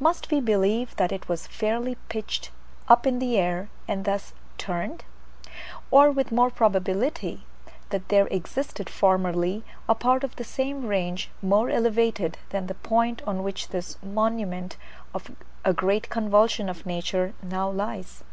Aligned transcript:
Must 0.00 0.32
we 0.32 0.40
believe 0.40 0.96
that 0.96 1.12
it 1.12 1.28
was 1.28 1.46
fairly 1.46 1.94
pitched 2.08 2.50
up 2.88 3.06
in 3.06 3.20
the 3.20 3.38
air, 3.38 3.68
and 3.86 4.04
thus 4.04 4.32
turned? 4.58 5.04
Or, 5.92 6.10
with 6.10 6.32
more 6.32 6.50
probability, 6.50 7.46
that 7.90 8.08
there 8.08 8.26
existed 8.32 8.90
formerly 8.90 9.62
a 9.88 9.94
part 9.94 10.24
of 10.24 10.34
the 10.34 10.42
same 10.42 10.86
range 10.88 11.30
more 11.40 11.70
elevated 11.70 12.36
than 12.48 12.66
the 12.66 12.74
point 12.74 13.22
on 13.28 13.44
which 13.44 13.68
this 13.68 13.96
monument 14.02 14.76
of 15.14 15.30
a 15.64 15.72
great 15.72 16.10
convulsion 16.10 16.68
of 16.68 16.84
nature 16.84 17.32
now 17.40 17.70
lies. 17.70 18.24